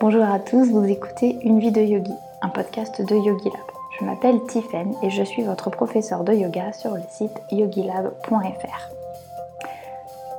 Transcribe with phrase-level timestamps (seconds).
[0.00, 3.66] Bonjour à tous, vous écoutez Une vie de yogi, un podcast de Yogi Lab.
[3.98, 8.88] Je m'appelle Tiffen et je suis votre professeur de yoga sur le site yogilab.fr.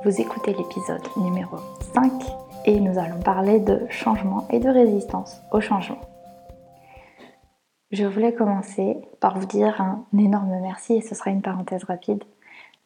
[0.02, 1.58] Vous écoutez l'épisode numéro
[1.92, 2.10] 5
[2.64, 6.00] et nous allons parler de changement et de résistance au changement.
[7.90, 12.24] Je voulais commencer par vous dire un énorme merci et ce sera une parenthèse rapide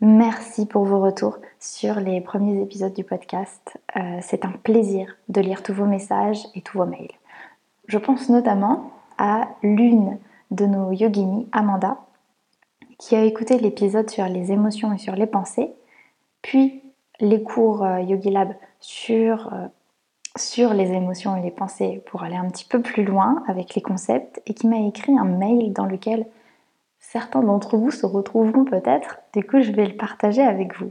[0.00, 3.78] Merci pour vos retours sur les premiers épisodes du podcast.
[3.96, 7.12] Euh, c'est un plaisir de lire tous vos messages et tous vos mails.
[7.86, 10.18] Je pense notamment à l'une
[10.50, 11.98] de nos yoginis, Amanda,
[12.98, 15.72] qui a écouté l'épisode sur les émotions et sur les pensées,
[16.42, 16.82] puis
[17.20, 18.54] les cours euh, Yogi Lab
[19.10, 19.68] euh,
[20.36, 23.82] sur les émotions et les pensées pour aller un petit peu plus loin avec les
[23.82, 26.26] concepts, et qui m'a écrit un mail dans lequel
[27.12, 30.90] Certains d'entre vous se retrouveront peut-être, du coup je vais le partager avec vous.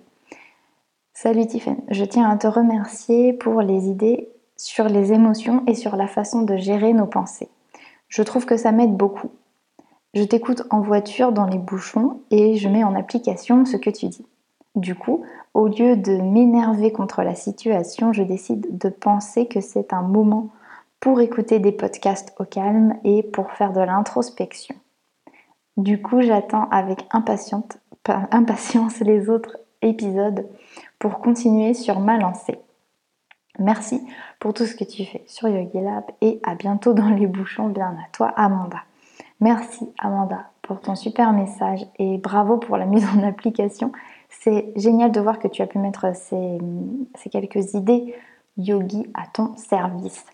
[1.13, 5.95] Salut Tiffany, je tiens à te remercier pour les idées sur les émotions et sur
[5.95, 7.49] la façon de gérer nos pensées.
[8.07, 9.31] Je trouve que ça m'aide beaucoup.
[10.13, 14.07] Je t'écoute en voiture dans les bouchons et je mets en application ce que tu
[14.07, 14.25] dis.
[14.75, 19.91] Du coup, au lieu de m'énerver contre la situation, je décide de penser que c'est
[19.91, 20.49] un moment
[20.99, 24.75] pour écouter des podcasts au calme et pour faire de l'introspection.
[25.77, 30.47] Du coup, j'attends avec impatience, les autres épisodes
[30.99, 32.59] pour continuer sur ma lancée.
[33.59, 34.01] Merci
[34.39, 37.69] pour tout ce que tu fais sur Yogi Lab et à bientôt dans les bouchons,
[37.69, 38.79] bien à toi Amanda.
[39.39, 43.91] Merci Amanda pour ton super message et bravo pour la mise en application.
[44.29, 46.57] C'est génial de voir que tu as pu mettre ces,
[47.15, 48.15] ces quelques idées
[48.57, 50.25] yogi à ton service.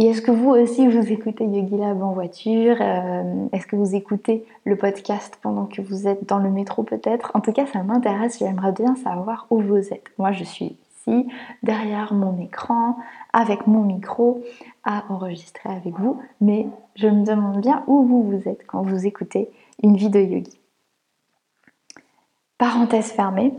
[0.00, 3.96] Et est-ce que vous aussi vous écoutez Yogi Lab en voiture euh, Est-ce que vous
[3.96, 7.32] écoutez le podcast pendant que vous êtes dans le métro peut-être?
[7.34, 10.04] En tout cas, ça m'intéresse, j'aimerais bien savoir où vous êtes.
[10.16, 11.26] Moi, je suis ici,
[11.64, 12.96] derrière mon écran,
[13.32, 14.44] avec mon micro,
[14.84, 19.04] à enregistrer avec vous, mais je me demande bien où vous vous êtes quand vous
[19.04, 19.50] écoutez
[19.82, 20.60] une vidéo yogi.
[22.56, 23.52] Parenthèse fermée,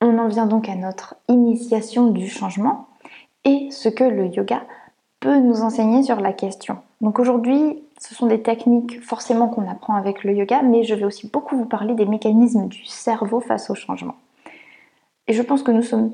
[0.00, 2.86] on en vient donc à notre initiation du changement
[3.44, 4.62] et ce que le yoga
[5.20, 6.78] peut nous enseigner sur la question.
[7.00, 11.04] Donc aujourd'hui, ce sont des techniques forcément qu'on apprend avec le yoga, mais je vais
[11.04, 14.16] aussi beaucoup vous parler des mécanismes du cerveau face au changement.
[15.28, 16.12] Et je pense que nous sommes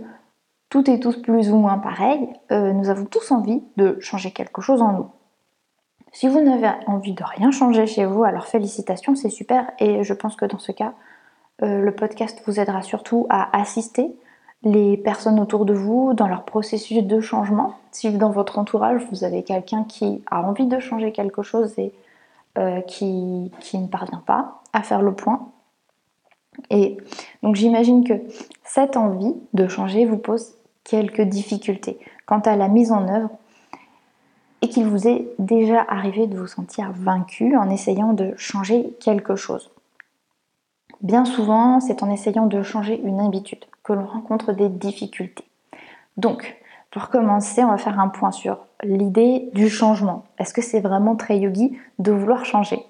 [0.69, 2.29] toutes et tous plus ou moins pareils.
[2.51, 5.07] Euh, nous avons tous envie de changer quelque chose en nous.
[6.13, 9.71] Si vous n'avez envie de rien changer chez vous, alors félicitations, c'est super.
[9.79, 10.95] Et je pense que dans ce cas,
[11.63, 14.17] euh, le podcast vous aidera surtout à assister
[14.67, 17.77] les personnes autour de vous dans leur processus de changement.
[17.93, 21.93] Si dans votre entourage, vous avez quelqu'un qui a envie de changer quelque chose et
[22.59, 25.51] euh, qui, qui ne parvient pas à faire le point.
[26.71, 26.97] Et
[27.45, 28.15] donc j'imagine que
[28.65, 33.31] cette envie de changer vous pose quelques difficultés quant à la mise en œuvre
[34.63, 39.37] et qu'il vous est déjà arrivé de vous sentir vaincu en essayant de changer quelque
[39.37, 39.71] chose.
[41.03, 45.45] Bien souvent, c'est en essayant de changer une habitude que l'on rencontre des difficultés.
[46.17, 46.57] Donc,
[46.91, 50.25] pour commencer, on va faire un point sur l'idée du changement.
[50.39, 52.85] Est-ce que c'est vraiment très yogi de vouloir changer?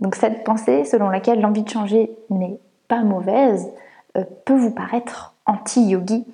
[0.00, 3.68] Donc cette pensée selon laquelle l'envie de changer n'est pas mauvaise
[4.16, 6.24] euh, peut vous paraître anti-yogi.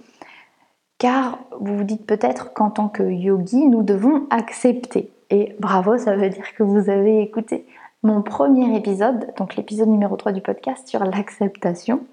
[0.98, 5.10] Car vous vous dites peut-être qu'en tant que yogi, nous devons accepter.
[5.30, 7.66] Et bravo, ça veut dire que vous avez écouté
[8.02, 12.04] mon premier épisode, donc l'épisode numéro 3 du podcast sur l'acceptation.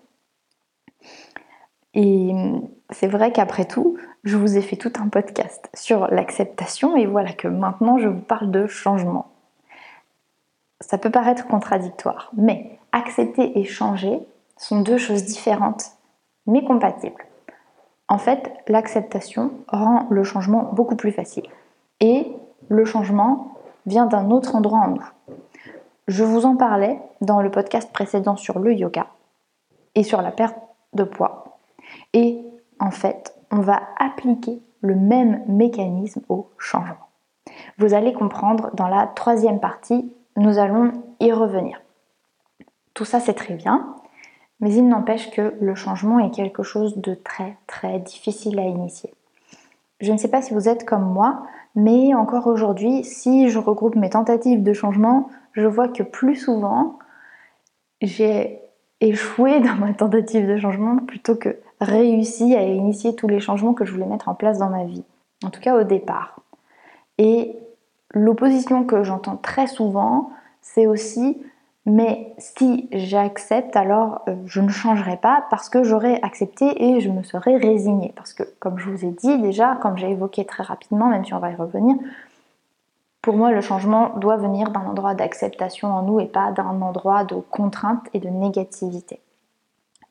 [1.93, 2.33] Et
[2.89, 7.33] c'est vrai qu'après tout, je vous ai fait tout un podcast sur l'acceptation et voilà
[7.33, 9.27] que maintenant je vous parle de changement.
[10.79, 14.19] Ça peut paraître contradictoire, mais accepter et changer
[14.57, 15.91] sont deux choses différentes
[16.47, 17.25] mais compatibles.
[18.07, 21.47] En fait, l'acceptation rend le changement beaucoup plus facile
[21.99, 22.27] et
[22.67, 23.53] le changement
[23.85, 25.09] vient d'un autre endroit en nous.
[26.07, 29.07] Je vous en parlais dans le podcast précédent sur le yoga
[29.95, 30.57] et sur la perte
[30.93, 31.50] de poids.
[32.13, 32.41] Et
[32.79, 37.07] en fait, on va appliquer le même mécanisme au changement.
[37.77, 41.81] Vous allez comprendre dans la troisième partie, nous allons y revenir.
[42.93, 43.95] Tout ça c'est très bien,
[44.59, 49.13] mais il n'empêche que le changement est quelque chose de très très difficile à initier.
[49.99, 51.43] Je ne sais pas si vous êtes comme moi,
[51.75, 56.97] mais encore aujourd'hui, si je regroupe mes tentatives de changement, je vois que plus souvent,
[58.01, 58.59] j'ai
[58.99, 63.85] échoué dans ma tentative de changement plutôt que réussi à initier tous les changements que
[63.85, 65.03] je voulais mettre en place dans ma vie.
[65.43, 66.39] En tout cas au départ.
[67.17, 67.55] Et
[68.11, 70.31] l'opposition que j'entends très souvent,
[70.61, 71.41] c'est aussi
[71.87, 77.09] Mais si j'accepte, alors euh, je ne changerai pas parce que j'aurai accepté et je
[77.09, 78.13] me serai résignée.
[78.15, 81.33] Parce que, comme je vous ai dit déjà, comme j'ai évoqué très rapidement, même si
[81.33, 81.95] on va y revenir,
[83.23, 87.23] pour moi, le changement doit venir d'un endroit d'acceptation en nous et pas d'un endroit
[87.23, 89.19] de contrainte et de négativité.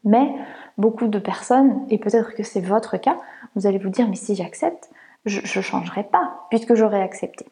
[0.05, 0.35] Mais
[0.79, 3.17] beaucoup de personnes, et peut-être que c'est votre cas,
[3.55, 4.91] vous allez vous dire, mais si j'accepte,
[5.27, 7.47] je ne changerai pas puisque j'aurai accepté.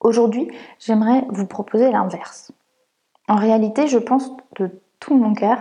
[0.00, 2.52] Aujourd'hui, j'aimerais vous proposer l'inverse.
[3.28, 5.58] En réalité, je pense de tout mon cœur,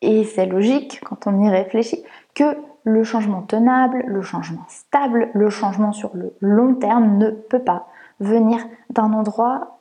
[0.00, 2.02] et c'est logique quand on y réfléchit,
[2.34, 7.62] que le changement tenable, le changement stable, le changement sur le long terme ne peut
[7.62, 7.88] pas
[8.20, 8.58] venir
[8.90, 9.78] d'un endroit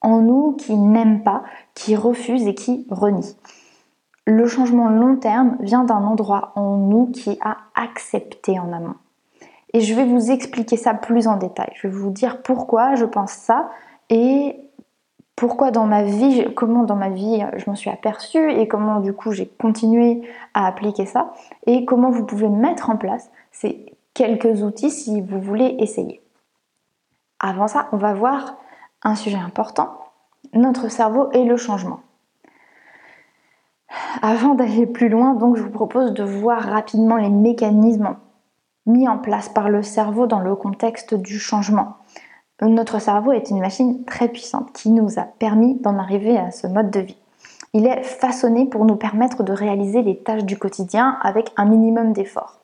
[0.00, 1.42] en nous qui n'aime pas,
[1.74, 3.36] qui refuse et qui renie.
[4.30, 8.96] Le changement long terme vient d'un endroit en nous qui a accepté en amont.
[9.72, 11.70] Et je vais vous expliquer ça plus en détail.
[11.76, 13.70] Je vais vous dire pourquoi je pense ça
[14.10, 14.54] et
[15.34, 19.14] pourquoi dans ma vie, comment dans ma vie je m'en suis aperçue et comment du
[19.14, 20.20] coup j'ai continué
[20.52, 21.32] à appliquer ça
[21.64, 26.20] et comment vous pouvez mettre en place ces quelques outils si vous voulez essayer.
[27.40, 28.58] Avant ça, on va voir
[29.02, 29.88] un sujet important,
[30.52, 32.00] notre cerveau et le changement.
[34.22, 38.16] Avant d'aller plus loin, donc je vous propose de voir rapidement les mécanismes
[38.86, 41.96] mis en place par le cerveau dans le contexte du changement.
[42.60, 46.66] Notre cerveau est une machine très puissante qui nous a permis d'en arriver à ce
[46.66, 47.18] mode de vie.
[47.74, 52.12] Il est façonné pour nous permettre de réaliser les tâches du quotidien avec un minimum
[52.12, 52.58] d'effort.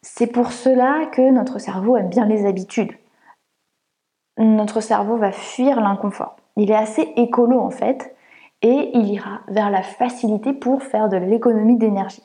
[0.00, 2.92] C'est pour cela que notre cerveau aime bien les habitudes.
[4.38, 6.36] Notre cerveau va fuir l'inconfort.
[6.56, 8.14] Il est assez écolo en fait
[8.64, 12.22] et il ira vers la facilité pour faire de l'économie d'énergie.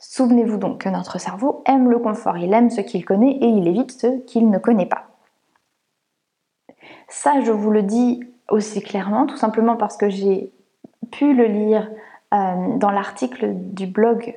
[0.00, 3.68] Souvenez-vous donc que notre cerveau aime le confort, il aime ce qu'il connaît et il
[3.68, 5.06] évite ce qu'il ne connaît pas.
[7.08, 10.50] Ça, je vous le dis aussi clairement, tout simplement parce que j'ai
[11.12, 11.88] pu le lire
[12.34, 14.34] euh, dans l'article du blog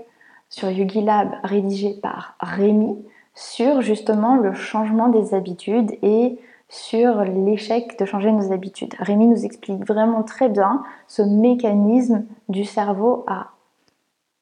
[0.50, 3.04] sur Yogi Lab rédigé par Rémi
[3.34, 6.40] sur justement le changement des habitudes et
[6.70, 8.96] sur l'échec de changer nos habitudes.
[9.00, 13.52] Rémi nous explique vraiment très bien ce mécanisme du cerveau à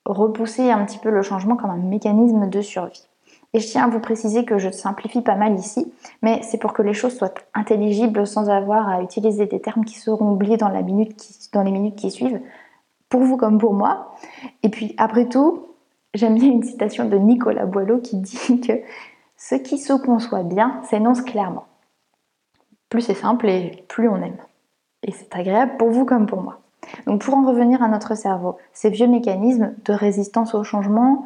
[0.06, 3.08] repousser un petit peu le changement comme un mécanisme de survie.
[3.54, 5.94] Et je tiens à vous préciser que je simplifie pas mal ici,
[6.24, 10.00] mais c'est pour que les choses soient intelligibles sans avoir à utiliser des termes qui
[10.00, 12.42] seront oubliés dans, les minutes qui suivent,
[13.10, 14.16] pour vous comme pour moi.
[14.64, 15.68] Et puis après tout,
[16.16, 18.74] j'aime bien une citation de Nicolas Boileau qui dit que
[19.38, 21.66] ce qui se conçoit bien s'énonce clairement.
[22.94, 24.38] Plus c'est simple et plus on aime.
[25.02, 26.60] Et c'est agréable pour vous comme pour moi.
[27.08, 31.26] Donc pour en revenir à notre cerveau, ces vieux mécanismes de résistance au changement,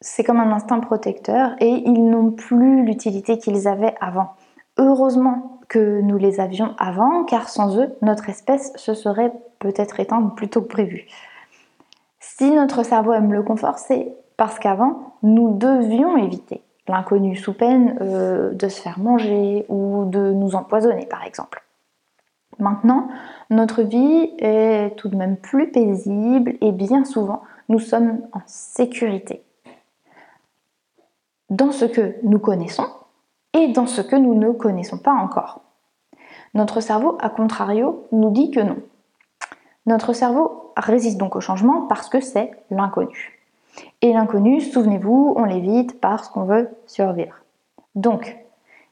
[0.00, 4.30] c'est comme un instinct protecteur et ils n'ont plus l'utilité qu'ils avaient avant.
[4.76, 10.34] Heureusement que nous les avions avant, car sans eux, notre espèce se serait peut-être éteinte
[10.34, 11.06] plus tôt que prévu.
[12.18, 17.96] Si notre cerveau aime le confort, c'est parce qu'avant, nous devions éviter l'inconnu sous peine
[18.00, 21.64] euh, de se faire manger ou de nous empoisonner, par exemple.
[22.58, 23.08] Maintenant,
[23.50, 29.42] notre vie est tout de même plus paisible et bien souvent, nous sommes en sécurité
[31.50, 32.86] dans ce que nous connaissons
[33.54, 35.62] et dans ce que nous ne connaissons pas encore.
[36.54, 38.78] Notre cerveau, à contrario, nous dit que non.
[39.86, 43.33] Notre cerveau résiste donc au changement parce que c'est l'inconnu.
[44.02, 47.36] Et l'inconnu, souvenez-vous, on l'évite parce qu'on veut survivre.
[47.94, 48.36] Donc,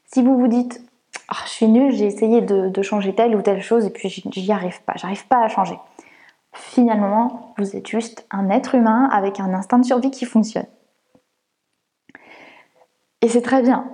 [0.04, 0.82] si vous vous dites
[1.28, 4.52] ah, je suis nulle, j'ai essayé de, changer telle ou telle chose et puis j'y
[4.52, 5.78] arrive pas, j'arrive pas à changer.
[6.52, 10.66] Finalement, vous êtes juste un être humain avec un instinct de survie qui fonctionne.
[13.22, 13.88] Et c'est très bien,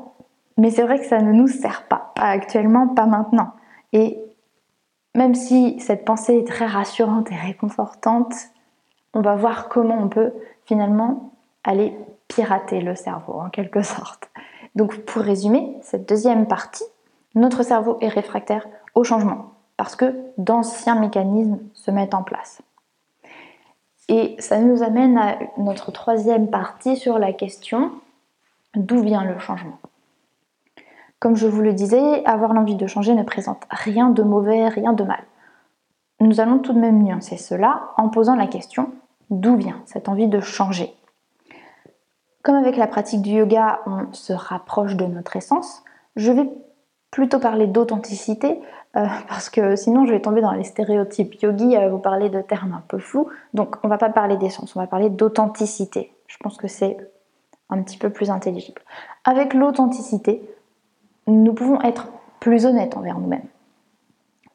[0.56, 3.52] mais c'est vrai que ça ne nous sert pas, pas actuellement, pas maintenant.
[3.92, 4.18] Et
[5.14, 8.34] même si cette pensée est très rassurante et réconfortante,
[9.14, 10.32] on va voir comment on peut
[10.68, 11.32] finalement
[11.64, 11.96] aller
[12.28, 14.30] pirater le cerveau en quelque sorte.
[14.74, 16.84] Donc pour résumer, cette deuxième partie
[17.34, 22.60] notre cerveau est réfractaire au changement parce que d'anciens mécanismes se mettent en place.
[24.08, 27.92] Et ça nous amène à notre troisième partie sur la question
[28.74, 29.78] d'où vient le changement?
[31.20, 34.92] Comme je vous le disais, avoir l'envie de changer ne présente rien de mauvais, rien
[34.92, 35.22] de mal.
[36.20, 38.92] Nous allons tout de même nuancer cela en posant la question
[39.30, 40.94] d'où vient cette envie de changer?
[42.42, 45.82] Comme avec la pratique du yoga, on se rapproche de notre essence,
[46.16, 46.48] je vais
[47.10, 48.60] plutôt parler d'authenticité,
[48.96, 51.34] euh, parce que sinon je vais tomber dans les stéréotypes.
[51.42, 54.74] Yogi euh, vous parler de termes un peu flous, donc on va pas parler d'essence,
[54.76, 56.12] on va parler d'authenticité.
[56.26, 56.96] Je pense que c'est
[57.70, 58.80] un petit peu plus intelligible.
[59.24, 60.42] Avec l'authenticité,
[61.26, 62.08] nous pouvons être
[62.40, 63.46] plus honnêtes envers nous-mêmes.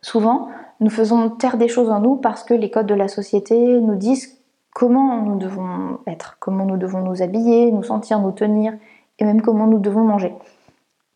[0.02, 0.50] Souvent,
[0.80, 3.96] nous faisons taire des choses en nous parce que les codes de la société nous
[3.96, 4.38] disent
[4.74, 8.74] comment nous devons être, comment nous devons nous habiller, nous sentir, nous tenir,
[9.20, 10.34] et même comment nous devons manger.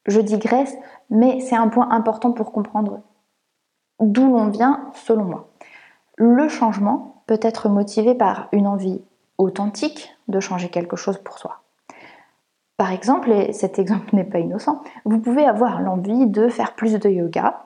[0.06, 0.76] Je digresse,
[1.10, 3.02] mais c'est un point important pour comprendre
[4.00, 5.50] d'où l'on vient selon moi.
[6.16, 9.02] Le changement peut être motivé par une envie
[9.38, 11.62] authentique de changer quelque chose pour soi.
[12.78, 16.94] Par exemple, et cet exemple n'est pas innocent, vous pouvez avoir l'envie de faire plus
[16.94, 17.64] de yoga,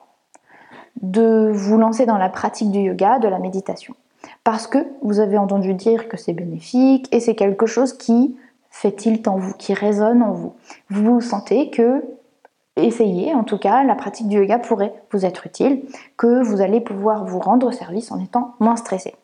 [1.01, 3.95] de vous lancer dans la pratique du yoga, de la méditation.
[4.43, 8.35] Parce que vous avez entendu dire que c'est bénéfique et c'est quelque chose qui
[8.69, 10.53] fait tilt en vous, qui résonne en vous.
[10.89, 12.03] Vous sentez que,
[12.75, 15.83] essayez en tout cas, la pratique du yoga pourrait vous être utile,
[16.17, 19.15] que vous allez pouvoir vous rendre service en étant moins stressé.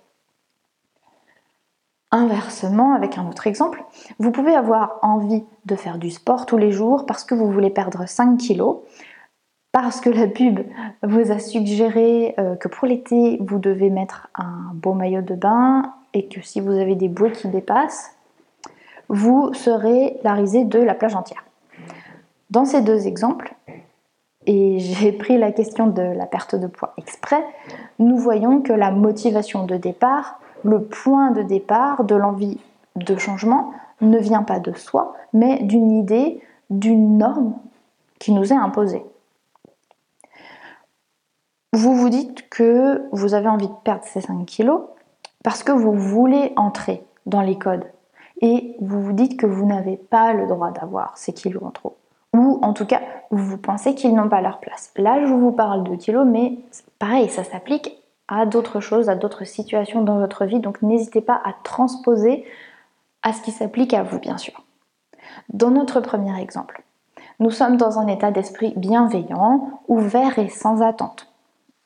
[2.12, 3.84] Inversement, avec un autre exemple,
[4.18, 7.70] vous pouvez avoir envie de faire du sport tous les jours parce que vous voulez
[7.70, 8.78] perdre 5 kilos,
[9.82, 10.60] parce que la pub
[11.04, 15.94] vous a suggéré euh, que pour l'été, vous devez mettre un beau maillot de bain
[16.14, 18.16] et que si vous avez des bouées qui dépassent,
[19.08, 21.44] vous serez la risée de la plage entière.
[22.50, 23.54] Dans ces deux exemples,
[24.48, 27.44] et j'ai pris la question de la perte de poids exprès,
[28.00, 32.60] nous voyons que la motivation de départ le point de départ de l'envie
[32.96, 36.42] de changement ne vient pas de soi, mais d'une idée,
[36.72, 37.54] d'une norme
[38.18, 39.04] qui nous est imposée.
[41.74, 44.82] Vous vous dites que vous avez envie de perdre ces 5 kilos
[45.44, 47.86] parce que vous voulez entrer dans les codes
[48.42, 51.98] et vous vous dites que vous n'avez pas le droit d'avoir ces kilos en trop.
[52.34, 54.92] Ou en tout cas, vous pensez qu'ils n'ont pas leur place.
[54.96, 56.58] Là, je vous parle de kilos, mais
[57.00, 57.98] pareil, ça s'applique
[58.28, 60.60] à d'autres choses, à d'autres situations dans votre vie.
[60.60, 62.46] Donc n'hésitez pas à transposer
[63.24, 64.64] à ce qui s'applique à vous, bien sûr.
[65.50, 66.84] Dans notre premier exemple,
[67.40, 71.28] nous sommes dans un état d'esprit bienveillant, ouvert et sans attente.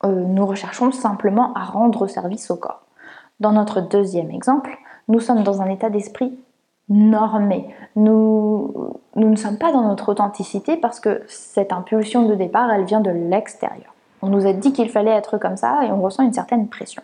[0.04, 2.82] Euh, nous recherchons simplement à rendre service au corps.
[3.40, 4.78] Dans notre deuxième exemple,
[5.08, 6.38] nous sommes dans un état d'esprit
[6.88, 7.74] normé.
[7.96, 12.84] Nous, nous ne sommes pas dans notre authenticité parce que cette impulsion de départ, elle
[12.84, 13.94] vient de l'extérieur.
[14.20, 17.02] On nous a dit qu'il fallait être comme ça et on ressent une certaine pression.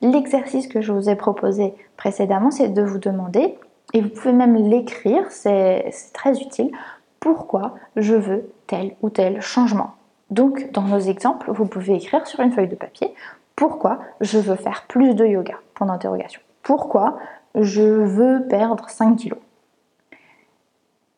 [0.00, 3.56] L'exercice que je vous ai proposé précédemment, c'est de vous demander,
[3.92, 6.72] et vous pouvez même l'écrire, c'est très utile,
[7.20, 9.94] pourquoi je veux tel ou tel changement.
[10.32, 13.14] Donc, dans nos exemples, vous pouvez écrire sur une feuille de papier
[13.54, 16.40] pourquoi je veux faire plus de yoga, point d'interrogation.
[16.62, 17.18] Pourquoi
[17.54, 19.38] je veux perdre 5 kilos?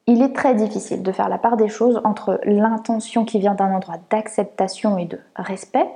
[0.09, 3.73] Il est très difficile de faire la part des choses entre l'intention qui vient d'un
[3.73, 5.88] endroit d'acceptation et de respect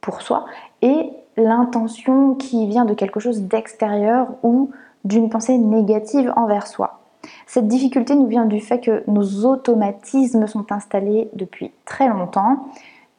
[0.00, 0.44] pour soi
[0.82, 4.72] et l'intention qui vient de quelque chose d'extérieur ou
[5.04, 6.98] d'une pensée négative envers soi.
[7.46, 12.68] Cette difficulté nous vient du fait que nos automatismes sont installés depuis très longtemps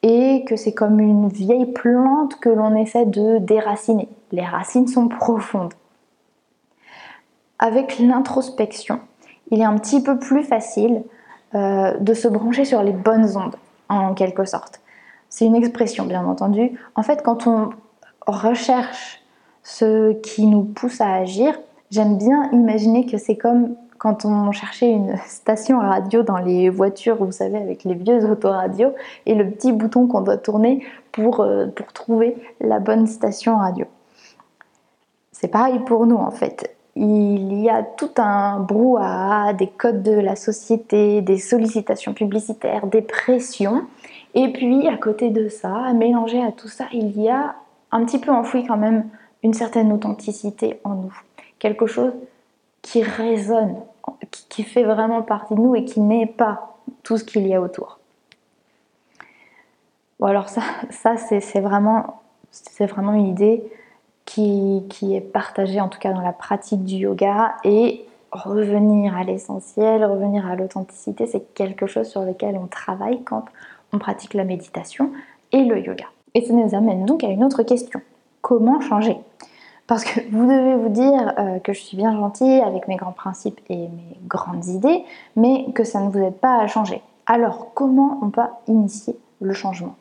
[0.03, 4.07] et que c'est comme une vieille plante que l'on essaie de déraciner.
[4.31, 5.73] Les racines sont profondes.
[7.57, 9.01] Avec l'introspection,
[9.51, 11.03] il est un petit peu plus facile
[11.55, 13.55] euh, de se brancher sur les bonnes ondes,
[13.89, 14.79] en quelque sorte.
[15.29, 16.79] C'est une expression, bien entendu.
[16.95, 17.71] En fait, quand on
[18.25, 19.21] recherche
[19.63, 21.59] ce qui nous pousse à agir,
[21.91, 27.23] j'aime bien imaginer que c'est comme quand on cherchait une station radio dans les voitures,
[27.23, 28.93] vous savez, avec les vieux autoradios,
[29.27, 33.85] et le petit bouton qu'on doit tourner pour, euh, pour trouver la bonne station radio.
[35.31, 40.11] C'est pareil pour nous en fait il y a tout un brouhaha, des codes de
[40.11, 43.83] la société, des sollicitations publicitaires, des pressions.
[44.33, 47.55] Et puis, à côté de ça, mélangé à tout ça, il y a
[47.91, 49.05] un petit peu enfoui quand même
[49.43, 51.21] une certaine authenticité en nous.
[51.57, 52.11] Quelque chose
[52.81, 53.75] qui résonne,
[54.31, 57.61] qui fait vraiment partie de nous et qui n'est pas tout ce qu'il y a
[57.61, 57.99] autour.
[60.19, 60.61] Bon, alors ça,
[61.17, 62.21] c'est vraiment,
[62.79, 63.63] vraiment une idée
[64.25, 70.05] qui, est partagé en tout cas dans la pratique du yoga et revenir à l'essentiel,
[70.05, 73.45] revenir à l'authenticité, c'est quelque chose sur lequel on travaille quand
[73.91, 75.11] on pratique la méditation
[75.51, 76.05] et le yoga.
[76.35, 78.01] Et ça nous amène donc à une autre question.
[78.41, 79.17] Comment changer?
[79.89, 83.11] Parce que vous devez vous dire euh, que je suis bien gentille avec mes grands
[83.11, 85.03] principes et mes grandes idées,
[85.35, 87.01] mais que ça ne vous aide pas à changer.
[87.25, 89.95] Alors comment on peut initier le changement?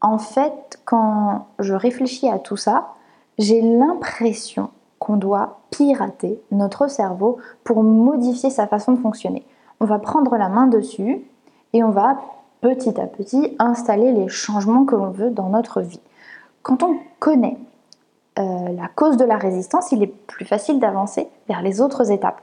[0.00, 2.94] En fait, quand je réfléchis à tout ça,
[3.38, 9.44] j'ai l'impression qu'on doit pirater notre cerveau pour modifier sa façon de fonctionner.
[9.80, 11.24] On va prendre la main dessus
[11.72, 12.20] et on va
[12.60, 16.00] petit à petit installer les changements que l'on veut dans notre vie.
[16.62, 17.58] Quand on connaît
[18.36, 22.40] la cause de la résistance, il est plus facile d'avancer vers les autres étapes.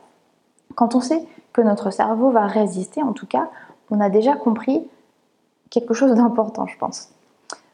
[0.76, 1.24] Quand on sait
[1.54, 3.50] que notre cerveau va résister, en tout cas,
[3.92, 4.88] on a déjà compris
[5.70, 7.10] quelque chose d'important, je pense.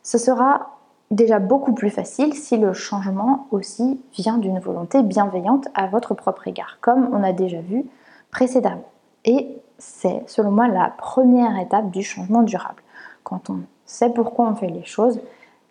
[0.04, 0.78] Ce sera
[1.12, 6.48] déjà beaucoup plus facile si le changement aussi vient d'une volonté bienveillante à votre propre
[6.48, 7.86] égard, comme on a déjà vu
[8.32, 8.84] précédemment.
[9.26, 12.82] Et c'est, selon moi, la première étape du changement durable.
[13.24, 15.20] Quand on sait pourquoi on fait les choses,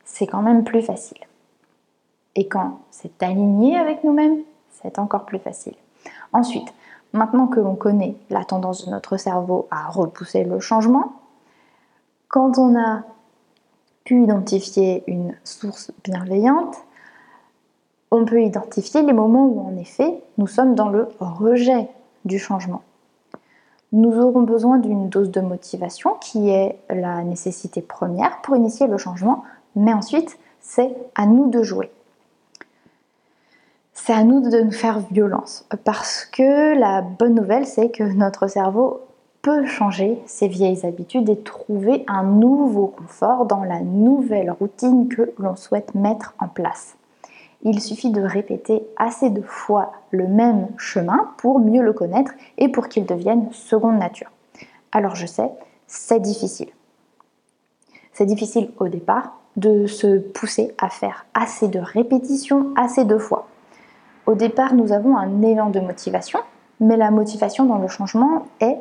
[0.05, 1.19] c'est quand même plus facile.
[2.39, 5.75] Et quand c'est aligné avec nous-mêmes, c'est encore plus facile.
[6.33, 6.73] Ensuite,
[7.13, 11.15] maintenant que l'on connaît la tendance de notre cerveau à repousser le changement,
[12.29, 13.03] quand on a
[14.05, 16.77] pu identifier une source bienveillante,
[18.13, 21.89] on peut identifier les moments où en effet nous sommes dans le rejet
[22.25, 22.83] du changement.
[23.91, 28.97] Nous aurons besoin d'une dose de motivation qui est la nécessité première pour initier le
[28.97, 29.43] changement,
[29.75, 31.91] mais ensuite c'est à nous de jouer.
[34.01, 38.47] C'est à nous de nous faire violence parce que la bonne nouvelle c'est que notre
[38.47, 39.01] cerveau
[39.43, 45.35] peut changer ses vieilles habitudes et trouver un nouveau confort dans la nouvelle routine que
[45.39, 46.97] l'on souhaite mettre en place.
[47.65, 52.69] Il suffit de répéter assez de fois le même chemin pour mieux le connaître et
[52.69, 54.31] pour qu'il devienne seconde nature.
[54.93, 55.51] Alors je sais,
[55.87, 56.71] c'est difficile.
[58.15, 63.49] C'est difficile au départ de se pousser à faire assez de répétitions, assez de fois.
[64.29, 66.41] Au départ, nous avons un élan de motivation,
[66.81, 68.77] mais la motivation dans le changement est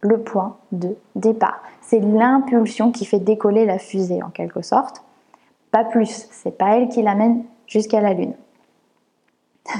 [0.00, 1.62] le point de départ.
[1.82, 5.04] C'est l'impulsion qui fait décoller la fusée en quelque sorte.
[5.70, 8.34] Pas plus, c'est pas elle qui l'amène jusqu'à la lune.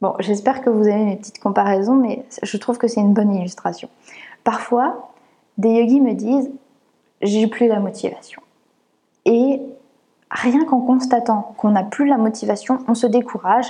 [0.00, 3.34] bon, j'espère que vous aimez mes petites comparaisons, mais je trouve que c'est une bonne
[3.34, 3.90] illustration.
[4.42, 5.12] Parfois,
[5.58, 6.50] des yogis me disent
[7.20, 8.40] j'ai plus la motivation.
[9.26, 9.60] Et
[10.30, 13.68] rien qu'en constatant qu'on n'a plus la motivation, on se décourage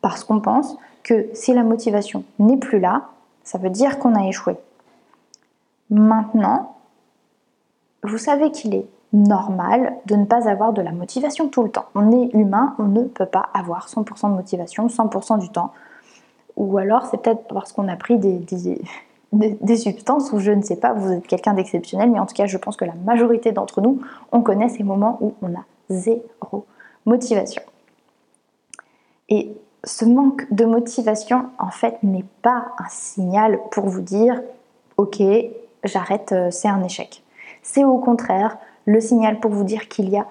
[0.00, 3.08] parce qu'on pense que si la motivation n'est plus là,
[3.44, 4.56] ça veut dire qu'on a échoué.
[5.90, 6.76] Maintenant,
[8.02, 11.86] vous savez qu'il est normal de ne pas avoir de la motivation tout le temps.
[11.94, 15.72] On est humain, on ne peut pas avoir 100% de motivation 100% du temps.
[16.56, 18.40] Ou alors c'est peut-être parce qu'on a pris des,
[19.32, 22.46] des, substances ou je ne sais pas, vous êtes quelqu'un d'exceptionnel, mais en tout cas
[22.46, 24.00] je pense que la majorité d'entre nous,
[24.32, 26.64] on connaît ces moments où on a zéro
[27.04, 27.62] motivation.
[29.28, 29.52] Et
[29.84, 34.40] ce manque de motivation, en fait, n'est pas un signal pour vous dire
[34.96, 35.22] Ok,
[35.84, 37.22] j'arrête, euh, c'est un échec.
[37.62, 40.26] C'est au contraire le signal pour vous dire qu'il y a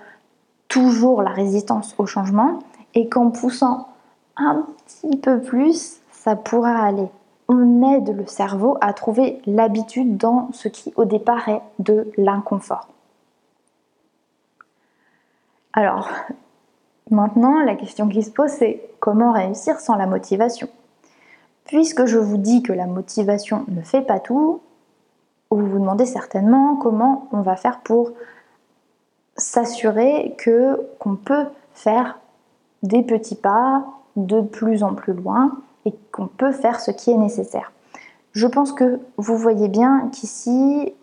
[0.68, 2.60] toujours la résistance au changement
[2.94, 3.88] et qu'en poussant
[4.36, 7.08] un petit peu plus, ça pourra aller.
[7.48, 12.88] On aide le cerveau à trouver l'habitude dans ce qui au départ est de l'inconfort.
[15.74, 16.10] Alors,
[17.12, 20.70] Maintenant, la question qui se pose, c'est comment réussir sans la motivation?
[21.66, 24.62] Puisque je vous dis que la motivation ne fait pas tout,
[25.50, 28.12] vous vous demandez certainement comment on va faire pour
[29.38, 32.20] s'assurer que qu'on peut faire
[32.84, 37.18] des petits pas de plus en plus loin et qu'on peut faire ce qui est
[37.18, 37.72] nécessaire.
[38.34, 40.94] Je pense que vous voyez bien qu'ici,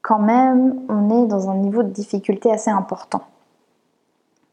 [0.00, 3.22] quand même, on est dans un niveau de difficulté assez important.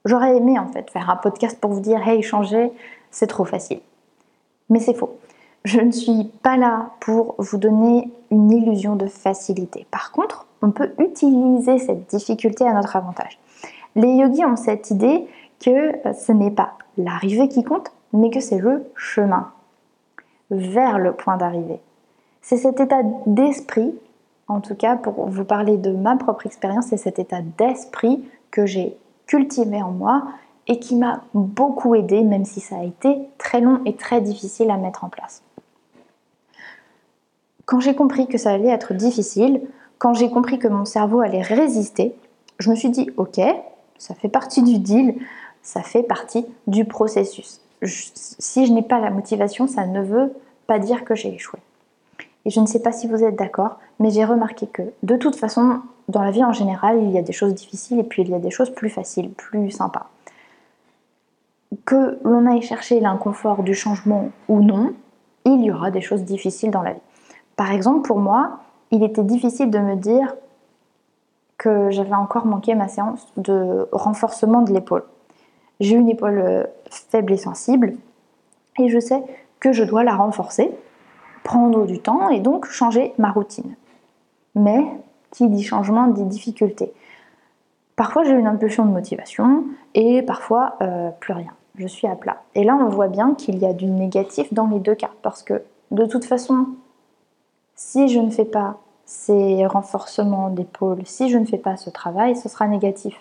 [0.06, 2.72] J'aurais aimé en fait faire un podcast pour vous dire hey, changer,
[3.10, 3.80] c'est trop facile.
[4.70, 5.18] Mais c'est faux.
[5.64, 9.88] Je ne suis pas là pour vous donner une illusion de facilité.
[9.92, 13.40] Par contre, on peut utiliser cette difficulté à notre avantage.
[13.96, 15.26] Les yogis ont cette idée
[15.64, 19.52] que ce n'est pas l'arrivée qui compte, mais que c'est le chemin
[20.52, 21.80] vers le point d'arrivée.
[22.42, 23.94] C'est cet état d'esprit,
[24.48, 28.66] en tout cas pour vous parler de ma propre expérience, c'est cet état d'esprit que
[28.66, 30.24] j'ai cultivé en moi
[30.68, 34.72] et qui m'a beaucoup aidé, même si ça a été très long et très difficile
[34.72, 35.44] à mettre en place.
[37.66, 39.62] Quand j'ai compris que ça allait être difficile,
[39.98, 42.16] quand j'ai compris que mon cerveau allait résister,
[42.60, 43.40] je me suis dit ok,
[43.98, 45.16] ça fait partie du deal,
[45.62, 47.62] ça fait partie du processus.
[47.86, 50.34] si je n'ai pas la motivation, ça ne veut
[50.68, 51.60] pas dire que j'ai échoué.
[52.46, 55.36] Et je ne sais pas si vous êtes d'accord, mais j'ai remarqué que de toute
[55.36, 58.30] façon, dans la vie en général, il y a des choses difficiles et puis il
[58.30, 60.10] y a des choses plus faciles, plus sympas.
[61.86, 64.94] Que l'on aille chercher l'inconfort du changement ou non,
[65.46, 67.02] il y aura des choses difficiles dans la vie.
[67.56, 68.60] Par exemple, pour moi,
[68.92, 70.36] il était difficile de me dire
[71.58, 75.04] que j'avais encore manqué ma séance de renforcement de l'épaule.
[75.80, 77.96] J'ai une épaule euh, faible et sensible
[78.78, 79.24] et je sais
[79.60, 80.72] que je dois la renforcer,
[81.44, 83.76] prendre du temps et donc changer ma routine.
[84.56, 84.86] Mais
[85.34, 86.94] qui dit changement dit difficulté.
[87.96, 91.52] Parfois j'ai une impulsion de motivation et parfois euh, plus rien.
[91.76, 92.42] Je suis à plat.
[92.56, 95.44] Et là on voit bien qu'il y a du négatif dans les deux cas parce
[95.44, 96.68] que de toute façon,
[97.76, 102.36] si je ne fais pas ces renforcements d'épaule, si je ne fais pas ce travail,
[102.36, 103.16] ce sera négatif.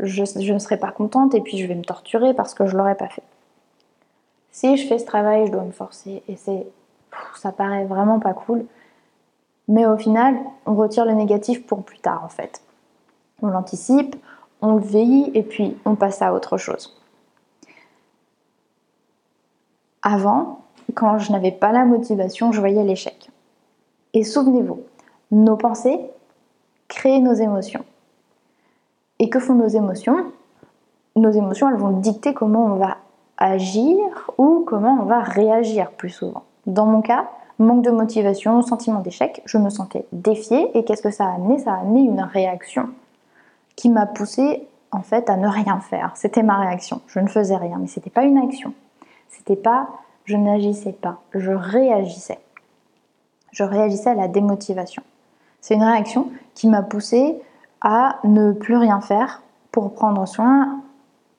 [0.00, 2.78] Je, ne serai pas contente et puis je vais me torturer parce que je ne
[2.78, 3.22] l'aurais pas fait.
[4.50, 6.66] Si je fais ce travail, je dois me forcer et c'est,
[7.36, 8.64] ça paraît vraiment pas cool.
[9.68, 12.62] Mais au final, on retire le négatif pour plus tard en fait.
[13.42, 14.16] On l'anticipe,
[14.60, 17.00] on le veille et puis on passe à autre chose.
[20.02, 20.60] Avant,
[20.94, 23.30] quand je n'avais pas la motivation, je voyais l'échec.
[24.12, 24.80] Et souvenez-vous,
[25.30, 25.98] nos pensées
[26.88, 27.84] créent nos émotions.
[29.18, 30.32] Et que font nos émotions?
[31.16, 32.98] Nos émotions, elles vont dicter comment on va
[33.38, 33.96] agir
[34.38, 36.42] ou comment on va réagir plus souvent.
[36.66, 41.10] Dans mon cas, manque de motivation, sentiment d'échec, je me sentais défiée et qu'est-ce que
[41.10, 41.58] ça a amené?
[41.58, 42.88] Ça a amené une réaction
[43.76, 46.12] qui m'a poussée en fait à ne rien faire.
[46.14, 47.00] C'était ma réaction.
[47.06, 48.72] Je ne faisais rien, mais c'était pas une action.
[49.28, 49.88] C'était pas
[50.24, 52.38] je n'agissais pas, je réagissais.
[53.52, 55.02] Je réagissais à la démotivation.
[55.60, 57.40] C'est une réaction qui m'a poussée
[57.80, 60.80] à ne plus rien faire pour prendre soin,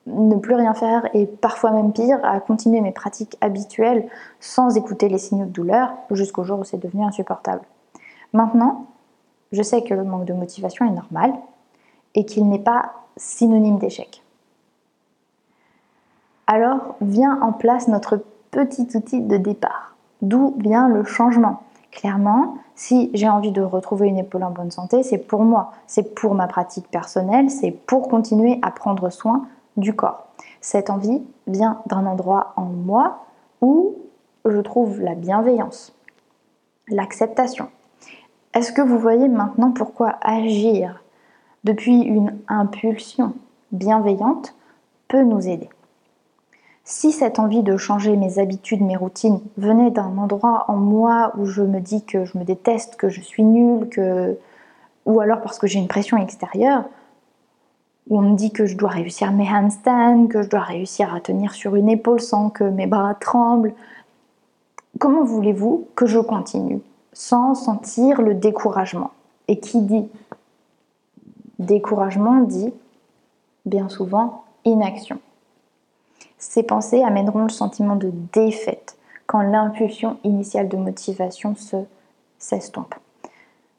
[0.06, 4.08] ne plus rien faire et parfois même pire, à continuer mes pratiques habituelles
[4.40, 7.62] sans écouter les signaux de douleur jusqu'au jour où c'est devenu insupportable.
[8.32, 8.86] Maintenant,
[9.52, 11.32] je sais que le manque de motivation est normal
[12.14, 14.22] et qu'il n'est pas synonyme d'échec.
[16.46, 19.96] Alors vient en place notre petit outil de départ.
[20.22, 21.62] D'où vient le changement?
[21.90, 26.14] Clairement, si j'ai envie de retrouver une épaule en bonne santé, c'est pour moi, c'est
[26.14, 30.26] pour ma pratique personnelle, c'est pour continuer à prendre soin du corps.
[30.60, 33.26] Cette envie vient d'un endroit en moi
[33.60, 33.96] où
[34.44, 35.94] je trouve la bienveillance,
[36.88, 37.68] l'acceptation.
[38.54, 41.02] Est-ce que vous voyez maintenant pourquoi agir
[41.64, 43.34] depuis une impulsion
[43.72, 44.54] bienveillante
[45.08, 45.68] peut nous aider?
[46.88, 51.44] Si cette envie de changer mes habitudes, mes routines venait d'un endroit en moi où
[51.44, 54.38] je me dis que je me déteste, que je suis nulle, que...
[55.04, 56.84] ou alors parce que j'ai une pression extérieure,
[58.08, 61.20] où on me dit que je dois réussir mes handstands, que je dois réussir à
[61.20, 63.74] tenir sur une épaule sans que mes bras tremblent,
[64.98, 66.80] comment voulez-vous que je continue
[67.12, 69.10] sans sentir le découragement?
[69.48, 70.08] Et qui dit
[71.58, 72.72] découragement dit
[73.64, 75.18] bien souvent inaction.
[76.38, 81.76] Ces pensées amèneront le sentiment de défaite quand l'impulsion initiale de motivation se
[82.38, 82.94] s'estompe.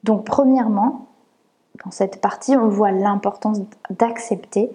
[0.03, 1.06] Donc premièrement,
[1.83, 3.59] dans cette partie, on voit l'importance
[3.89, 4.69] d'accepter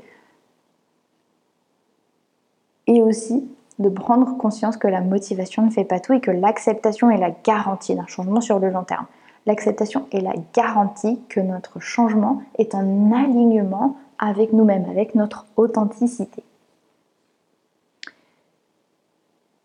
[2.86, 7.10] et aussi de prendre conscience que la motivation ne fait pas tout et que l'acceptation
[7.10, 9.06] est la garantie d'un changement sur le long terme.
[9.46, 16.44] L'acceptation est la garantie que notre changement est en alignement avec nous-mêmes, avec notre authenticité.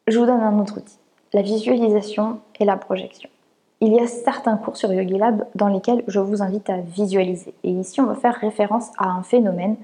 [0.08, 0.98] Je vous donne un autre outil,
[1.34, 3.30] la visualisation et la projection.
[3.80, 7.54] Il y a certains cours sur YogiLab dans lesquels je vous invite à visualiser.
[7.64, 9.76] Et ici, on va faire référence à un phénomène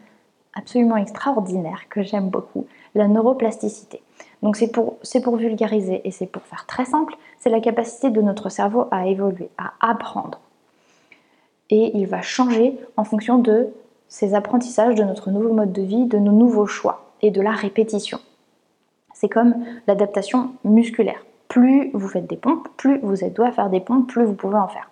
[0.56, 4.02] absolument extraordinaire que j'aime beaucoup, la neuroplasticité.
[4.42, 8.22] Donc c'est pour, pour vulgariser et c'est pour faire très simple, c'est la capacité de
[8.22, 10.40] notre cerveau à évoluer, à apprendre.
[11.70, 13.70] Et il va changer en fonction de
[14.08, 17.52] ces apprentissages, de notre nouveau mode de vie, de nos nouveaux choix et de la
[17.52, 18.20] répétition.
[19.14, 19.56] C'est comme
[19.88, 21.24] l'adaptation musculaire.
[21.54, 24.34] Plus vous faites des pompes, plus vous êtes doué à faire des pompes, plus vous
[24.34, 24.90] pouvez en faire.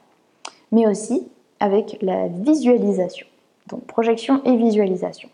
[0.71, 1.27] Mais aussi
[1.59, 3.25] avec la visualisation.
[3.65, 5.27] Donc projection et visualisation.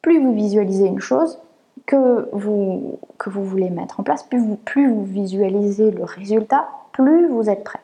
[0.00, 1.38] Plus vous visualisez une chose
[1.84, 7.50] que vous, voulez mettre en place, plus vous, plus vous visualisez le résultat, plus vous
[7.50, 7.80] êtes prêt.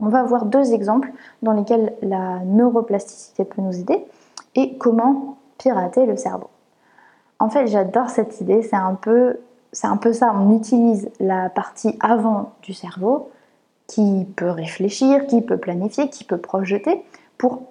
[0.00, 4.02] On va voir deux exemples dans lesquels la neuroplasticité peut nous aider
[4.54, 6.48] et comment pirater le cerveau.
[7.38, 8.62] En fait, j'adore cette idée.
[8.62, 9.38] C'est un peu,
[9.72, 10.34] c'est un peu ça.
[10.34, 13.30] On utilise la partie avant du cerveau
[13.86, 17.04] qui peut réfléchir, qui peut planifier, qui peut projeter
[17.38, 17.62] pour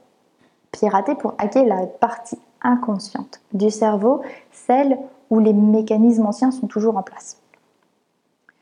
[0.71, 4.97] pirater, pour hacker la partie inconsciente du cerveau, celle
[5.29, 7.37] où les mécanismes anciens sont toujours en place.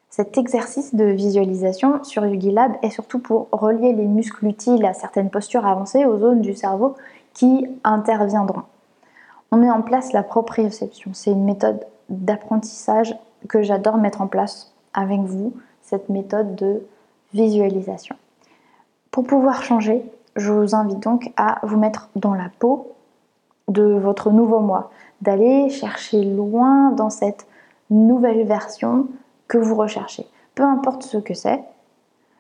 [0.10, 5.30] Cet exercice de visualisation sur YogiLab est surtout pour relier les muscles utiles à certaines
[5.30, 6.96] postures avancées aux zones du cerveau
[7.34, 8.64] qui interviendront
[9.52, 11.12] on met en place la proprioception.
[11.14, 13.16] C'est une méthode d'apprentissage
[13.48, 16.82] que j'adore mettre en place avec vous, cette méthode de
[17.34, 18.16] visualisation.
[19.12, 20.04] Pour pouvoir changer,
[20.36, 22.94] je vous invite donc à vous mettre dans la peau
[23.68, 27.48] de votre nouveau moi, d'aller chercher loin dans cette
[27.90, 29.08] nouvelle version
[29.48, 30.26] que vous recherchez.
[30.56, 31.64] Peu importe ce que c'est,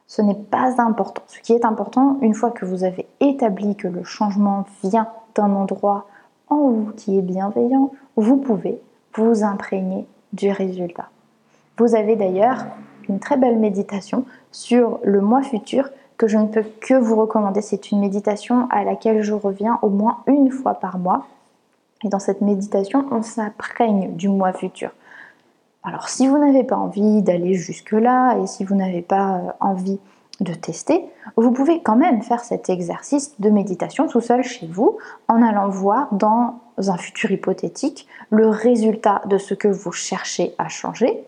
[0.07, 1.21] ce n'est pas important.
[1.27, 5.53] Ce qui est important, une fois que vous avez établi que le changement vient d'un
[5.53, 6.07] endroit
[6.49, 8.81] en vous qui est bienveillant, vous pouvez
[9.15, 11.09] vous imprégner du résultat.
[11.77, 12.65] Vous avez d'ailleurs
[13.09, 17.61] une très belle méditation sur le mois futur que je ne peux que vous recommander.
[17.61, 21.27] C'est une méditation à laquelle je reviens au moins une fois par mois.
[22.03, 24.91] Et dans cette méditation, on s'imprègne du mois futur.
[25.83, 29.99] Alors si vous n'avez pas envie d'aller jusque-là et si vous n'avez pas euh, envie
[30.39, 31.03] de tester,
[31.35, 34.97] vous pouvez quand même faire cet exercice de méditation tout seul chez vous
[35.27, 40.67] en allant voir dans un futur hypothétique le résultat de ce que vous cherchez à
[40.67, 41.23] changer,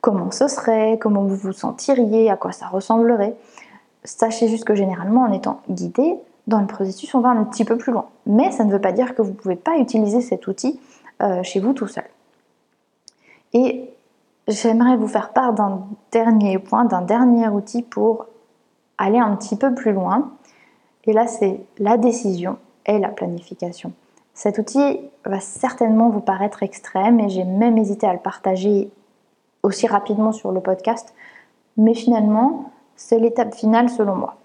[0.00, 3.36] comment ce serait, comment vous vous sentiriez, à quoi ça ressemblerait.
[4.04, 6.14] Sachez juste que généralement en étant guidé,
[6.46, 8.06] dans le processus on va un petit peu plus loin.
[8.26, 10.78] Mais ça ne veut pas dire que vous ne pouvez pas utiliser cet outil
[11.22, 12.04] euh, chez vous tout seul.
[13.52, 13.90] Et
[14.46, 18.26] j'aimerais vous faire part d'un dernier point, d'un dernier outil pour
[18.98, 20.30] aller un petit peu plus loin.
[21.04, 23.92] Et là, c'est la décision et la planification.
[24.34, 28.90] Cet outil va certainement vous paraître extrême et j'ai même hésité à le partager
[29.62, 31.14] aussi rapidement sur le podcast.
[31.76, 34.36] Mais finalement, c'est l'étape finale selon moi.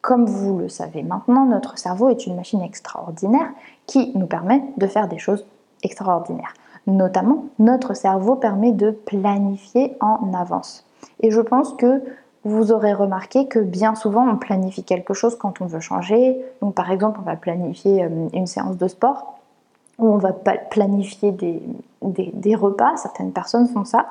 [0.00, 3.50] Comme vous le savez maintenant, notre cerveau est une machine extraordinaire
[3.86, 5.46] qui nous permet de faire des choses
[5.82, 6.54] extraordinaires.
[6.86, 10.86] Notamment, notre cerveau permet de planifier en avance.
[11.20, 12.02] Et je pense que
[12.44, 16.38] vous aurez remarqué que bien souvent on planifie quelque chose quand on veut changer.
[16.62, 19.38] Donc par exemple, on va planifier euh, une séance de sport
[19.98, 21.62] ou on va planifier des,
[22.02, 22.96] des, repas.
[22.96, 24.06] Certaines personnes font ça.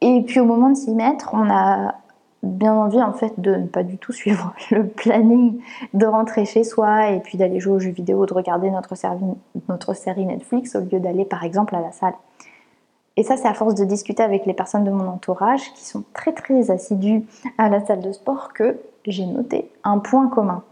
[0.00, 1.96] Et puis au moment de s'y mettre, on a
[2.42, 5.60] bien envie en fait de ne pas du tout suivre le planning,
[5.92, 8.94] de rentrer chez soi et puis d'aller jouer aux jeux vidéo, de regarder notre,
[9.68, 12.14] notre série Netflix au lieu d'aller par exemple à la salle.
[13.16, 16.04] Et ça, c'est à force de discuter avec les personnes de mon entourage qui sont
[16.12, 17.24] très très assidues
[17.56, 20.62] à la salle de sport que j'ai noté un point commun.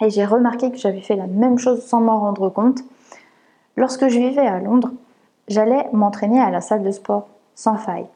[0.00, 2.80] Et j'ai remarqué que j'avais fait la même chose sans m'en rendre compte.
[3.76, 4.90] Lorsque je vivais à Londres,
[5.46, 8.06] j'allais m'entraîner à la salle de sport sans faille,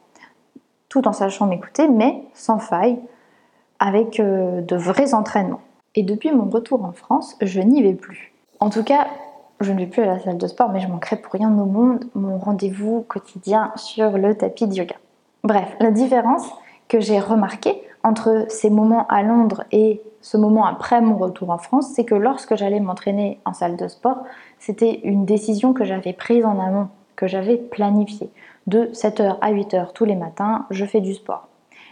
[0.89, 2.99] tout en sachant m'écouter, mais sans faille,
[3.79, 5.61] avec euh, de vrais entraînements.
[5.95, 8.33] Et depuis mon retour en France, je n'y vais plus.
[8.59, 9.07] En tout cas,
[9.59, 11.65] je ne vais plus à la salle de sport, mais je manquerai pour rien au
[11.65, 14.95] monde mon rendez-vous quotidien sur le tapis de yoga.
[15.43, 16.47] Bref, la différence
[16.87, 21.57] que j'ai remarquée entre ces moments à Londres et ce moment après mon retour en
[21.57, 24.23] France, c'est que lorsque j'allais m'entraîner en salle de sport,
[24.59, 28.29] c'était une décision que j'avais prise en amont, que j'avais planifiée.
[28.67, 31.47] De 7h à 8h tous les matins, je fais du sport.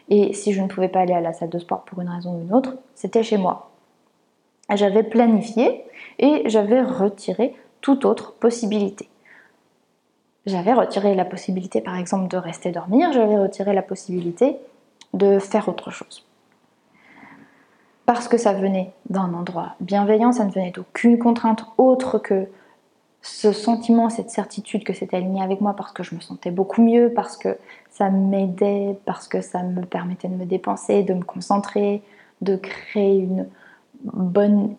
[0.09, 2.35] Et si je ne pouvais pas aller à la salle de sport pour une raison
[2.35, 3.71] ou une autre, c'était chez moi
[4.73, 5.83] j'avais planifié
[6.19, 9.07] et j'avais retiré toute autre possibilité.
[10.45, 14.57] J'avais retiré la possibilité par exemple de rester dormir, j'avais retiré la possibilité
[15.13, 16.25] de faire autre chose.
[18.05, 22.47] Parce que ça venait d'un endroit bienveillant, ça ne venait d'aucune contrainte autre que
[23.23, 26.83] ce sentiment, cette certitude que c'était aligné avec moi parce que je me sentais beaucoup
[26.83, 27.57] mieux, parce que
[27.89, 32.03] ça m'aidait, parce que ça me permettait de me dépenser, de me concentrer,
[32.41, 33.47] de créer une,
[34.13, 34.75] bonne,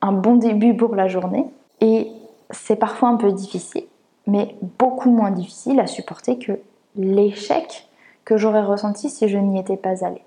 [0.00, 1.46] un bon début pour la journée.
[1.80, 2.10] Et
[2.50, 3.84] c'est parfois un peu difficile,
[4.26, 6.52] mais beaucoup moins difficile à supporter que
[6.96, 7.88] l'échec
[8.24, 10.22] que j'aurais ressenti si je n'y étais pas allée.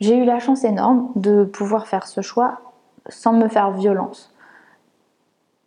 [0.00, 2.60] J'ai eu la chance énorme de pouvoir faire ce choix
[3.08, 4.34] sans me faire violence.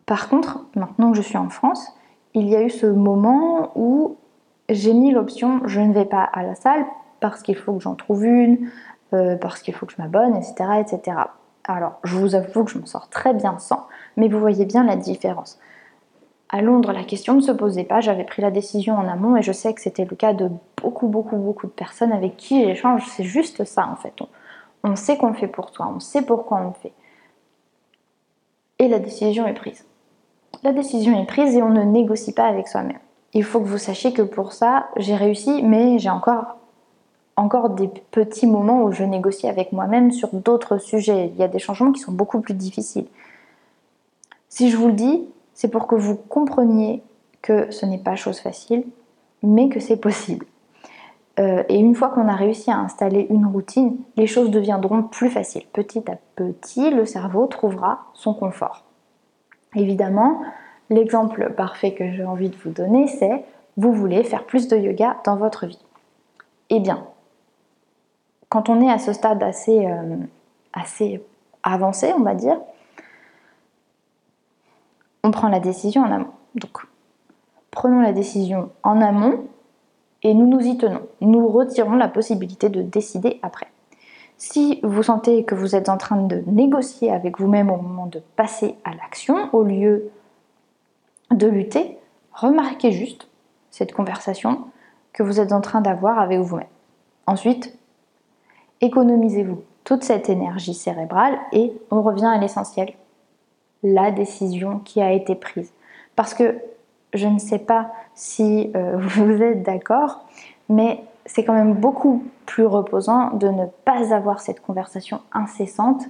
[0.06, 1.84] Par contre, maintenant que je suis en France,
[2.34, 4.16] il y a eu ce moment où
[4.68, 6.84] j'ai mis l'option je ne vais pas à la salle
[7.18, 8.70] parce qu'il faut que j'en trouve une,
[9.12, 11.16] euh, parce qu'il faut que je m'abonne, etc., etc.
[11.74, 14.84] Alors, je vous avoue que je m'en sors très bien sans, mais vous voyez bien
[14.84, 15.58] la différence.
[16.48, 19.42] À Londres, la question ne se posait pas, j'avais pris la décision en amont et
[19.42, 20.50] je sais que c'était le cas de
[20.82, 23.06] beaucoup, beaucoup, beaucoup de personnes avec qui j'échange.
[23.06, 24.14] C'est juste ça en fait.
[24.82, 26.92] On, sait qu'on le fait pour toi, on sait pourquoi on le fait.
[28.80, 29.86] Et la décision est prise.
[30.64, 32.98] La décision est prise et on ne négocie pas avec soi-même.
[33.32, 36.56] Il faut que vous sachiez que pour ça, j'ai réussi, mais j'ai encore
[37.36, 41.30] encore des petits moments où je négocie avec moi-même sur d'autres sujets.
[41.34, 43.06] Il y a des changements qui sont beaucoup plus difficiles.
[44.48, 47.02] Si je vous le dis, c'est pour que vous compreniez
[47.42, 48.84] que ce n'est pas chose facile,
[49.42, 50.46] mais que c'est possible.
[51.38, 55.30] Euh, et une fois qu'on a réussi à installer une routine, les choses deviendront plus
[55.30, 55.64] faciles.
[55.72, 58.84] Petit à petit, le cerveau trouvera son confort.
[59.74, 60.42] Évidemment,
[60.90, 63.44] l'exemple parfait que j'ai envie de vous donner, c'est
[63.76, 65.78] vous voulez faire plus de yoga dans votre vie.
[66.68, 67.06] Eh bien,
[68.50, 70.16] quand on est à ce stade assez, euh,
[70.74, 71.24] assez
[71.62, 72.60] avancé, on va dire,
[75.22, 76.32] on prend la décision en amont.
[76.56, 76.78] Donc,
[77.70, 79.44] prenons la décision en amont
[80.22, 81.06] et nous nous y tenons.
[81.20, 83.68] Nous retirons la possibilité de décider après.
[84.36, 88.20] Si vous sentez que vous êtes en train de négocier avec vous-même au moment de
[88.36, 90.10] passer à l'action, au lieu
[91.30, 91.98] de lutter,
[92.32, 93.28] remarquez juste
[93.70, 94.64] cette conversation
[95.12, 96.66] que vous êtes en train d'avoir avec vous-même.
[97.26, 97.78] Ensuite,
[98.80, 102.92] économisez-vous toute cette énergie cérébrale et on revient à l'essentiel,
[103.82, 105.72] la décision qui a été prise.
[106.16, 106.58] Parce que
[107.14, 110.24] je ne sais pas si euh, vous êtes d'accord,
[110.68, 116.02] mais c'est quand même beaucoup plus reposant de ne pas avoir cette conversation incessante,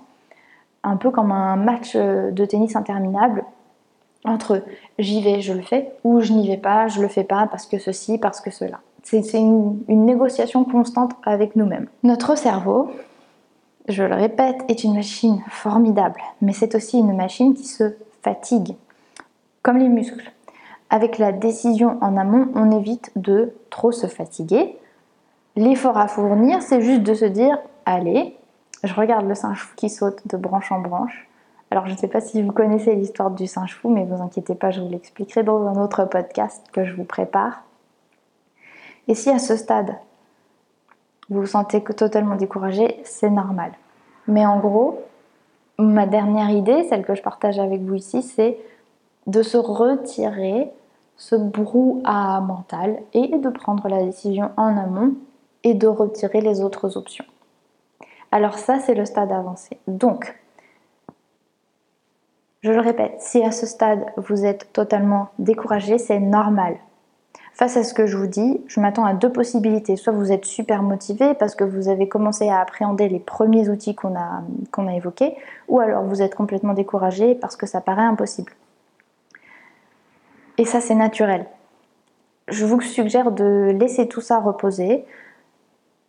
[0.83, 3.45] un peu comme un match euh, de tennis interminable
[4.25, 4.63] entre
[4.99, 7.67] j'y vais, je le fais, ou je n'y vais pas, je le fais pas parce
[7.67, 8.81] que ceci, parce que cela.
[9.11, 11.89] C'est une, négociation constante avec nous-mêmes.
[12.05, 12.93] Notre cerveau,
[13.89, 18.77] je le répète, est une machine formidable, mais c'est aussi une machine qui se fatigue,
[19.63, 20.31] comme les muscles.
[20.91, 24.79] Avec la décision en amont, on évite de trop se fatiguer.
[25.57, 28.37] L'effort à fournir, c'est juste de se dire, allez,
[28.85, 31.29] je regarde le singe fou qui saute de branche en branche.
[31.73, 34.55] Alors je ne sais pas si vous connaissez l'histoire du singe fou, mais vous inquiétez
[34.55, 37.65] pas, je vous l'expliquerai dans un autre podcast que je vous prépare.
[39.09, 39.97] Et si à ce stade,
[41.29, 43.73] vous vous sentez totalement découragé, c'est normal.
[44.27, 45.01] Mais en gros,
[45.79, 48.59] ma dernière idée, celle que je partage avec vous ici, c'est
[49.27, 50.71] de se retirer
[51.17, 55.15] ce brouhaha mental et de prendre la décision en amont
[55.63, 57.27] et de retirer les autres options.
[58.33, 59.79] Alors ça, c'est le stade avancé.
[59.87, 60.37] Donc,
[62.63, 66.77] je le répète, si à ce stade vous êtes totalement découragé, c'est normal.
[67.61, 69.97] Face à ce que je vous dis, je m'attends à deux possibilités.
[69.97, 73.95] Soit vous êtes super motivé parce que vous avez commencé à appréhender les premiers outils
[73.95, 75.37] qu'on a, évoqués,
[75.69, 78.55] ou alors vous êtes complètement découragé parce que ça paraît impossible.
[80.57, 81.45] Et ça, c'est naturel.
[82.49, 85.05] Je vous suggère de laisser tout ça reposer,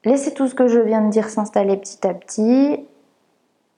[0.05, 2.87] laisser tout ce que je viens de dire s'installer petit à petit,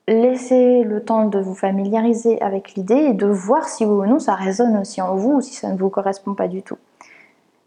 [0.08, 4.20] laisser le temps de vous familiariser avec l'idée et de voir si oui ou non
[4.20, 6.78] ça résonne aussi en vous ou si ça ne vous correspond pas du tout.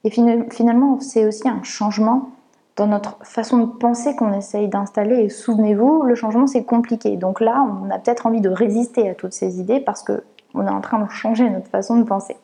[0.06, 2.30] Et finalement, c'est aussi un changement
[2.76, 5.24] dans notre façon de penser qu'on essaye d'installer.
[5.24, 7.16] Et souvenez-vous, le changement c'est compliqué.
[7.16, 10.70] Donc là, on a peut-être envie de résister à toutes ces idées parce qu'on est
[10.70, 12.36] en train de changer notre façon de penser.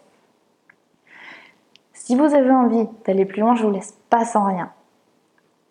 [1.93, 4.71] Si vous avez envie d'aller plus loin, je vous laisse pas sans rien.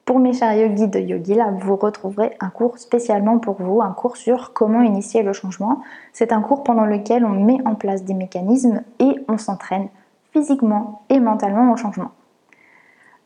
[0.05, 4.15] Pour mes chers yogis de YogiLab, vous retrouverez un cours spécialement pour vous, un cours
[4.15, 5.81] sur comment initier le changement.
[6.13, 9.89] C'est un cours pendant lequel on met en place des mécanismes et on s'entraîne
[10.31, 12.11] physiquement et mentalement au changement.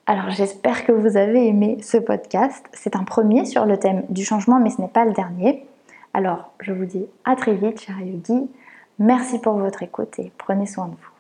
[0.07, 2.65] Alors j'espère que vous avez aimé ce podcast.
[2.73, 5.65] C'est un premier sur le thème du changement, mais ce n'est pas le dernier.
[6.13, 8.49] Alors je vous dis à très vite, chers yogis.
[8.99, 11.14] Merci pour votre écoute et prenez soin de vous.